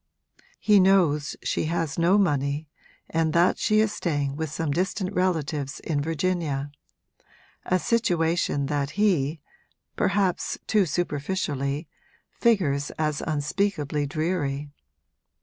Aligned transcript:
He 0.59 0.79
knows 0.79 1.35
she 1.43 1.65
has 1.65 1.99
no 1.99 2.17
money 2.17 2.67
and 3.07 3.33
that 3.33 3.59
she 3.59 3.81
is 3.81 3.93
staying 3.93 4.35
with 4.35 4.49
some 4.49 4.71
distant 4.71 5.13
relatives 5.13 5.79
in 5.81 6.01
Virginia; 6.01 6.71
a 7.67 7.77
situation 7.77 8.65
that 8.65 8.89
he 8.97 9.41
perhaps 9.95 10.57
too 10.65 10.87
superficially 10.87 11.87
figures 12.39 12.89
as 12.97 13.21
unspeakably 13.27 14.07
dreary. 14.07 14.71